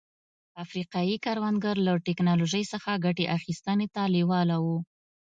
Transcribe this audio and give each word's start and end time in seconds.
افریقايي 0.63 1.17
کروندګر 1.25 1.75
له 1.87 1.93
ټکنالوژۍ 2.07 2.63
څخه 2.73 2.91
ګټې 3.05 3.25
اخیستنې 3.37 3.87
ته 3.95 4.03
لېواله 4.15 4.57
وو. 4.63 4.77